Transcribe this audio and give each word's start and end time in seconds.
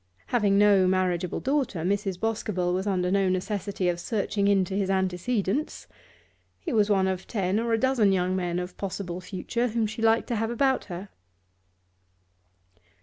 Having 0.33 0.57
no 0.57 0.87
marriageable 0.87 1.39
daughter, 1.41 1.81
Mrs. 1.83 2.19
Boscobel 2.19 2.73
was 2.73 2.87
under 2.87 3.11
no 3.11 3.29
necessity 3.29 3.87
of 3.87 3.99
searching 3.99 4.47
into 4.47 4.73
his 4.73 4.89
antecedents. 4.89 5.85
He 6.59 6.73
was 6.73 6.89
one 6.89 7.05
of 7.07 7.27
ten 7.27 7.59
or 7.59 7.71
a 7.71 7.77
dozen 7.77 8.11
young 8.11 8.35
men 8.35 8.57
of 8.57 8.77
possible 8.77 9.21
future 9.21 9.67
whom 9.67 9.85
she 9.85 10.01
liked 10.01 10.25
to 10.29 10.37
have 10.37 10.49
about 10.49 10.85
her. 10.85 11.09